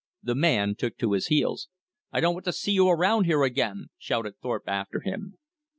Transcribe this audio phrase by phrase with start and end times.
[0.23, 1.69] The man took to his heels.
[2.11, 5.37] "I don't want to see you around here again!" shouted Thorpe after him.